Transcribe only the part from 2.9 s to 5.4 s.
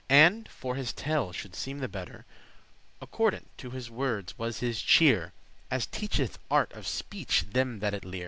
Accordant to his worde's was his cheer,* *demeanour